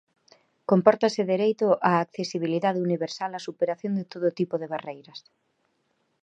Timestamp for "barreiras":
4.73-5.19